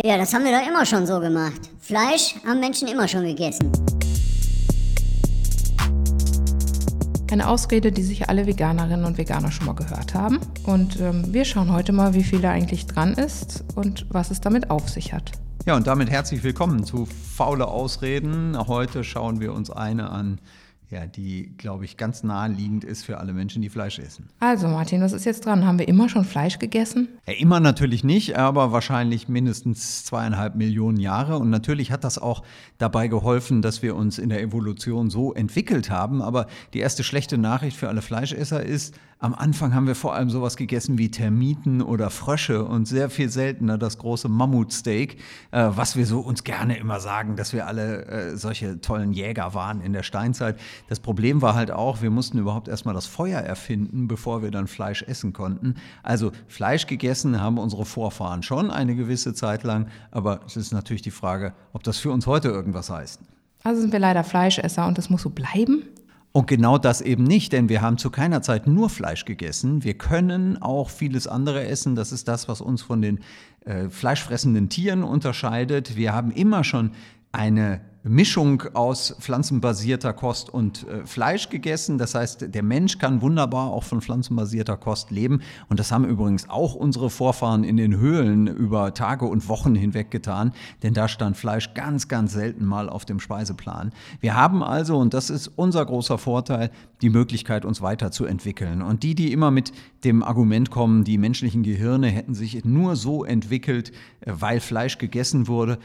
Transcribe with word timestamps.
Ja, 0.00 0.16
das 0.16 0.32
haben 0.32 0.46
wir 0.46 0.58
doch 0.58 0.66
immer 0.66 0.86
schon 0.86 1.06
so 1.06 1.20
gemacht. 1.20 1.68
Fleisch 1.78 2.36
haben 2.46 2.60
Menschen 2.60 2.88
immer 2.88 3.06
schon 3.06 3.24
gegessen. 3.24 3.70
Eine 7.30 7.46
Ausrede, 7.46 7.92
die 7.92 8.02
sich 8.02 8.26
alle 8.26 8.46
Veganerinnen 8.46 9.04
und 9.04 9.18
Veganer 9.18 9.52
schon 9.52 9.66
mal 9.66 9.74
gehört 9.74 10.14
haben. 10.14 10.40
Und 10.64 10.98
ähm, 10.98 11.34
wir 11.34 11.44
schauen 11.44 11.70
heute 11.70 11.92
mal, 11.92 12.14
wie 12.14 12.24
viel 12.24 12.40
da 12.40 12.52
eigentlich 12.52 12.86
dran 12.86 13.12
ist 13.12 13.64
und 13.74 14.06
was 14.08 14.30
es 14.30 14.40
damit 14.40 14.70
auf 14.70 14.88
sich 14.88 15.12
hat. 15.12 15.32
Ja, 15.66 15.76
und 15.76 15.86
damit 15.86 16.08
herzlich 16.08 16.42
willkommen 16.42 16.84
zu 16.84 17.04
Faule 17.04 17.68
Ausreden. 17.68 18.56
Heute 18.66 19.04
schauen 19.04 19.40
wir 19.40 19.52
uns 19.52 19.70
eine 19.70 20.08
an, 20.08 20.40
ja, 20.92 21.06
die, 21.06 21.54
glaube 21.56 21.84
ich, 21.86 21.96
ganz 21.96 22.22
naheliegend 22.22 22.84
ist 22.84 23.04
für 23.04 23.18
alle 23.18 23.32
Menschen, 23.32 23.62
die 23.62 23.70
Fleisch 23.70 23.98
essen. 23.98 24.28
Also 24.40 24.68
Martin, 24.68 25.00
was 25.00 25.12
ist 25.12 25.24
jetzt 25.24 25.46
dran? 25.46 25.66
Haben 25.66 25.78
wir 25.78 25.88
immer 25.88 26.08
schon 26.08 26.24
Fleisch 26.24 26.58
gegessen? 26.58 27.08
Ja, 27.26 27.32
immer 27.32 27.60
natürlich 27.60 28.04
nicht, 28.04 28.36
aber 28.36 28.72
wahrscheinlich 28.72 29.28
mindestens 29.28 30.04
zweieinhalb 30.04 30.54
Millionen 30.54 30.98
Jahre. 30.98 31.38
Und 31.38 31.50
natürlich 31.50 31.90
hat 31.90 32.04
das 32.04 32.18
auch 32.18 32.42
dabei 32.78 33.08
geholfen, 33.08 33.62
dass 33.62 33.82
wir 33.82 33.96
uns 33.96 34.18
in 34.18 34.28
der 34.28 34.42
Evolution 34.42 35.08
so 35.08 35.32
entwickelt 35.32 35.90
haben. 35.90 36.20
Aber 36.20 36.46
die 36.74 36.80
erste 36.80 37.02
schlechte 37.02 37.38
Nachricht 37.38 37.76
für 37.76 37.88
alle 37.88 38.02
Fleischesser 38.02 38.62
ist, 38.62 38.94
am 39.22 39.34
Anfang 39.34 39.72
haben 39.72 39.86
wir 39.86 39.94
vor 39.94 40.16
allem 40.16 40.30
sowas 40.30 40.56
gegessen 40.56 40.98
wie 40.98 41.08
Termiten 41.08 41.80
oder 41.80 42.10
Frösche 42.10 42.64
und 42.64 42.86
sehr 42.86 43.08
viel 43.08 43.28
seltener 43.28 43.78
das 43.78 43.98
große 43.98 44.28
Mammutsteak, 44.28 45.16
äh, 45.52 45.68
was 45.68 45.96
wir 45.96 46.06
so 46.06 46.18
uns 46.18 46.42
gerne 46.42 46.76
immer 46.76 46.98
sagen, 46.98 47.36
dass 47.36 47.52
wir 47.52 47.68
alle 47.68 48.04
äh, 48.06 48.36
solche 48.36 48.80
tollen 48.80 49.12
Jäger 49.12 49.54
waren 49.54 49.80
in 49.80 49.92
der 49.92 50.02
Steinzeit. 50.02 50.58
Das 50.88 51.00
Problem 51.00 51.42
war 51.42 51.54
halt 51.54 51.70
auch, 51.70 52.02
wir 52.02 52.10
mussten 52.10 52.38
überhaupt 52.38 52.68
erstmal 52.68 52.94
das 52.94 53.06
Feuer 53.06 53.40
erfinden, 53.40 54.08
bevor 54.08 54.42
wir 54.42 54.50
dann 54.50 54.66
Fleisch 54.66 55.02
essen 55.02 55.32
konnten. 55.32 55.76
Also 56.02 56.32
Fleisch 56.48 56.86
gegessen 56.86 57.40
haben 57.40 57.58
unsere 57.58 57.84
Vorfahren 57.84 58.42
schon 58.42 58.70
eine 58.70 58.94
gewisse 58.94 59.34
Zeit 59.34 59.62
lang, 59.62 59.88
aber 60.10 60.40
es 60.46 60.56
ist 60.56 60.72
natürlich 60.72 61.02
die 61.02 61.10
Frage, 61.10 61.54
ob 61.72 61.82
das 61.82 61.98
für 61.98 62.10
uns 62.10 62.26
heute 62.26 62.48
irgendwas 62.48 62.90
heißt. 62.90 63.20
Also 63.64 63.80
sind 63.80 63.92
wir 63.92 64.00
leider 64.00 64.24
Fleischesser 64.24 64.86
und 64.86 64.98
das 64.98 65.08
muss 65.08 65.22
so 65.22 65.30
bleiben? 65.30 65.84
Und 66.32 66.46
genau 66.46 66.78
das 66.78 67.02
eben 67.02 67.24
nicht, 67.24 67.52
denn 67.52 67.68
wir 67.68 67.82
haben 67.82 67.98
zu 67.98 68.10
keiner 68.10 68.40
Zeit 68.40 68.66
nur 68.66 68.88
Fleisch 68.88 69.26
gegessen. 69.26 69.84
Wir 69.84 69.94
können 69.94 70.60
auch 70.60 70.88
vieles 70.88 71.28
andere 71.28 71.66
essen. 71.66 71.94
Das 71.94 72.10
ist 72.10 72.26
das, 72.26 72.48
was 72.48 72.62
uns 72.62 72.80
von 72.80 73.02
den 73.02 73.20
äh, 73.66 73.90
fleischfressenden 73.90 74.70
Tieren 74.70 75.04
unterscheidet. 75.04 75.94
Wir 75.94 76.14
haben 76.14 76.30
immer 76.30 76.64
schon 76.64 76.92
eine 77.32 77.82
Mischung 78.04 78.64
aus 78.74 79.14
pflanzenbasierter 79.20 80.12
Kost 80.12 80.50
und 80.50 80.88
äh, 80.88 81.06
Fleisch 81.06 81.50
gegessen. 81.50 81.98
Das 81.98 82.16
heißt, 82.16 82.52
der 82.52 82.62
Mensch 82.64 82.98
kann 82.98 83.22
wunderbar 83.22 83.70
auch 83.70 83.84
von 83.84 84.00
pflanzenbasierter 84.00 84.76
Kost 84.76 85.12
leben. 85.12 85.40
Und 85.68 85.78
das 85.78 85.92
haben 85.92 86.04
übrigens 86.04 86.48
auch 86.48 86.74
unsere 86.74 87.10
Vorfahren 87.10 87.62
in 87.62 87.76
den 87.76 87.96
Höhlen 87.96 88.48
über 88.48 88.92
Tage 88.92 89.26
und 89.26 89.48
Wochen 89.48 89.76
hinweg 89.76 90.10
getan, 90.10 90.52
denn 90.82 90.94
da 90.94 91.06
stand 91.06 91.36
Fleisch 91.36 91.74
ganz, 91.74 92.08
ganz 92.08 92.32
selten 92.32 92.64
mal 92.64 92.88
auf 92.88 93.04
dem 93.04 93.20
Speiseplan. 93.20 93.92
Wir 94.20 94.34
haben 94.34 94.64
also, 94.64 94.98
und 94.98 95.14
das 95.14 95.30
ist 95.30 95.46
unser 95.54 95.86
großer 95.86 96.18
Vorteil, 96.18 96.70
die 97.02 97.10
Möglichkeit, 97.10 97.64
uns 97.64 97.82
weiterzuentwickeln. 97.82 98.82
Und 98.82 99.04
die, 99.04 99.14
die 99.14 99.32
immer 99.32 99.50
mit 99.50 99.72
dem 100.04 100.24
Argument 100.24 100.70
kommen, 100.70 101.04
die 101.04 101.18
menschlichen 101.18 101.62
Gehirne 101.62 102.08
hätten 102.08 102.34
sich 102.34 102.64
nur 102.64 102.96
so 102.96 103.24
entwickelt, 103.24 103.92
äh, 104.20 104.32
weil 104.34 104.58
Fleisch 104.58 104.98
gegessen 104.98 105.46
wurde, 105.46 105.78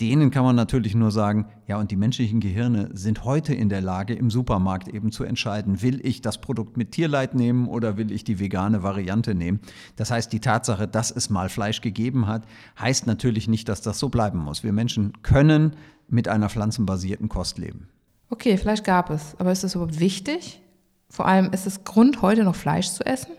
denen 0.00 0.30
kann 0.32 0.44
man 0.44 0.56
natürlich 0.56 0.94
nur 0.94 1.12
sagen, 1.12 1.46
ja, 1.68 1.78
und 1.78 1.90
die 1.90 1.96
menschlichen 1.96 2.40
Gehirne 2.40 2.90
sind 2.94 3.24
heute 3.24 3.54
in 3.54 3.68
der 3.68 3.80
Lage, 3.80 4.14
im 4.14 4.28
Supermarkt 4.28 4.88
eben 4.88 5.12
zu 5.12 5.22
entscheiden, 5.22 5.82
will 5.82 6.04
ich 6.04 6.20
das 6.20 6.40
Produkt 6.40 6.76
mit 6.76 6.90
Tierleid 6.90 7.34
nehmen 7.34 7.68
oder 7.68 7.96
will 7.96 8.10
ich 8.10 8.24
die 8.24 8.40
vegane 8.40 8.82
Variante 8.82 9.34
nehmen. 9.34 9.60
Das 9.94 10.10
heißt, 10.10 10.32
die 10.32 10.40
Tatsache, 10.40 10.88
dass 10.88 11.12
es 11.12 11.30
mal 11.30 11.48
Fleisch 11.48 11.80
gegeben 11.80 12.26
hat, 12.26 12.44
heißt 12.80 13.06
natürlich 13.06 13.46
nicht, 13.46 13.68
dass 13.68 13.82
das 13.82 14.00
so 14.00 14.08
bleiben 14.08 14.38
muss. 14.38 14.64
Wir 14.64 14.72
Menschen 14.72 15.12
können 15.22 15.76
mit 16.08 16.26
einer 16.26 16.48
pflanzenbasierten 16.48 17.28
Kost 17.28 17.58
leben. 17.58 17.88
Okay, 18.30 18.56
Fleisch 18.56 18.82
gab 18.82 19.10
es, 19.10 19.36
aber 19.38 19.52
ist 19.52 19.62
das 19.62 19.76
überhaupt 19.76 20.00
wichtig? 20.00 20.60
Vor 21.08 21.26
allem, 21.26 21.52
ist 21.52 21.66
es 21.66 21.84
Grund, 21.84 22.20
heute 22.20 22.42
noch 22.42 22.56
Fleisch 22.56 22.88
zu 22.88 23.06
essen? 23.06 23.30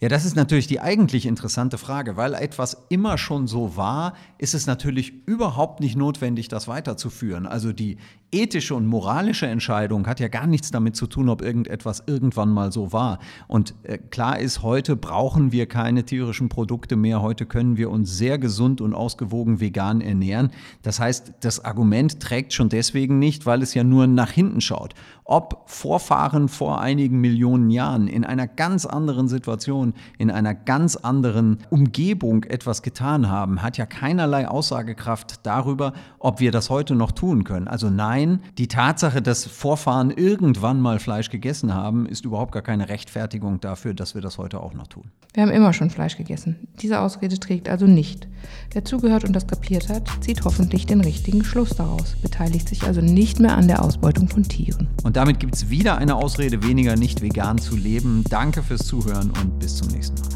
Ja, 0.00 0.08
das 0.08 0.24
ist 0.24 0.36
natürlich 0.36 0.68
die 0.68 0.80
eigentlich 0.80 1.26
interessante 1.26 1.76
Frage, 1.76 2.16
weil 2.16 2.34
etwas 2.34 2.84
immer 2.88 3.18
schon 3.18 3.48
so 3.48 3.76
war, 3.76 4.14
ist 4.38 4.54
es 4.54 4.68
natürlich 4.68 5.12
überhaupt 5.26 5.80
nicht 5.80 5.96
notwendig, 5.96 6.46
das 6.46 6.68
weiterzuführen. 6.68 7.46
Also 7.46 7.72
die 7.72 7.96
ethische 8.30 8.74
und 8.74 8.86
moralische 8.86 9.46
Entscheidung 9.46 10.06
hat 10.06 10.20
ja 10.20 10.28
gar 10.28 10.46
nichts 10.46 10.70
damit 10.70 10.96
zu 10.96 11.06
tun, 11.06 11.28
ob 11.28 11.40
irgendetwas 11.40 12.02
irgendwann 12.06 12.50
mal 12.50 12.70
so 12.72 12.92
war. 12.92 13.18
Und 13.46 13.74
äh, 13.84 13.98
klar 13.98 14.38
ist, 14.38 14.62
heute 14.62 14.96
brauchen 14.96 15.50
wir 15.50 15.66
keine 15.66 16.04
tierischen 16.04 16.48
Produkte 16.48 16.96
mehr. 16.96 17.22
Heute 17.22 17.46
können 17.46 17.76
wir 17.76 17.90
uns 17.90 18.16
sehr 18.16 18.38
gesund 18.38 18.80
und 18.80 18.94
ausgewogen 18.94 19.60
vegan 19.60 20.00
ernähren. 20.00 20.50
Das 20.82 21.00
heißt, 21.00 21.34
das 21.40 21.64
Argument 21.64 22.20
trägt 22.20 22.52
schon 22.52 22.68
deswegen 22.68 23.18
nicht, 23.18 23.46
weil 23.46 23.62
es 23.62 23.74
ja 23.74 23.82
nur 23.82 24.06
nach 24.06 24.30
hinten 24.30 24.60
schaut. 24.60 24.94
Ob 25.24 25.62
Vorfahren 25.66 26.48
vor 26.48 26.80
einigen 26.80 27.20
Millionen 27.20 27.70
Jahren 27.70 28.08
in 28.08 28.24
einer 28.24 28.46
ganz 28.46 28.86
anderen 28.86 29.28
Situation, 29.28 29.87
in 30.18 30.30
einer 30.30 30.54
ganz 30.54 30.96
anderen 30.96 31.58
Umgebung 31.70 32.44
etwas 32.44 32.82
getan 32.82 33.28
haben, 33.28 33.62
hat 33.62 33.78
ja 33.78 33.86
keinerlei 33.86 34.48
Aussagekraft 34.48 35.46
darüber, 35.46 35.92
ob 36.18 36.40
wir 36.40 36.52
das 36.52 36.70
heute 36.70 36.94
noch 36.94 37.12
tun 37.12 37.44
können. 37.44 37.68
Also 37.68 37.90
nein, 37.90 38.18
Nein, 38.18 38.40
die 38.56 38.68
Tatsache, 38.68 39.22
dass 39.22 39.44
Vorfahren 39.44 40.10
irgendwann 40.10 40.80
mal 40.80 40.98
Fleisch 40.98 41.30
gegessen 41.30 41.74
haben, 41.74 42.06
ist 42.06 42.24
überhaupt 42.24 42.52
gar 42.52 42.62
keine 42.62 42.88
Rechtfertigung 42.88 43.60
dafür, 43.60 43.94
dass 43.94 44.14
wir 44.14 44.22
das 44.22 44.38
heute 44.38 44.60
auch 44.60 44.74
noch 44.74 44.86
tun. 44.86 45.10
Wir 45.34 45.42
haben 45.42 45.52
immer 45.52 45.72
schon 45.72 45.90
Fleisch 45.90 46.16
gegessen. 46.16 46.56
Diese 46.80 47.00
Ausrede 47.00 47.38
trägt 47.38 47.68
also 47.68 47.86
nicht. 47.86 48.26
Wer 48.72 48.84
zugehört 48.84 49.24
und 49.24 49.32
das 49.34 49.46
kapiert 49.46 49.88
hat, 49.88 50.08
zieht 50.20 50.44
hoffentlich 50.44 50.86
den 50.86 51.00
richtigen 51.00 51.44
Schluss 51.44 51.70
daraus, 51.70 52.16
beteiligt 52.22 52.68
sich 52.68 52.84
also 52.84 53.00
nicht 53.00 53.40
mehr 53.40 53.56
an 53.56 53.68
der 53.68 53.82
Ausbeutung 53.82 54.28
von 54.28 54.44
Tieren. 54.44 54.88
Und 55.02 55.16
damit 55.16 55.40
gibt 55.40 55.54
es 55.54 55.70
wieder 55.70 55.98
eine 55.98 56.16
Ausrede 56.16 56.62
weniger, 56.62 56.96
nicht 56.96 57.22
vegan 57.22 57.58
zu 57.58 57.76
leben. 57.76 58.24
Danke 58.28 58.62
fürs 58.62 58.86
Zuhören 58.86 59.30
und 59.30 59.58
bis 59.58 59.76
zum 59.76 59.88
nächsten 59.88 60.20
Mal. 60.20 60.27